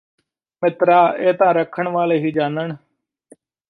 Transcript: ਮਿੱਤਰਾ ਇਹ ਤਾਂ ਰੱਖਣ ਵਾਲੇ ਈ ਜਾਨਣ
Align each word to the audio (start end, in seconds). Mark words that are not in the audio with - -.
ਮਿੱਤਰਾ 0.63 0.97
ਇਹ 1.19 1.33
ਤਾਂ 1.33 1.53
ਰੱਖਣ 1.53 1.87
ਵਾਲੇ 1.87 2.17
ਈ 2.19 2.31
ਜਾਨਣ 2.31 2.75